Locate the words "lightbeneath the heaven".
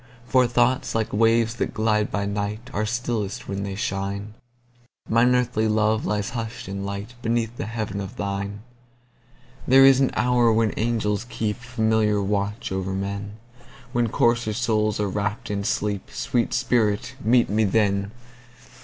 6.83-8.01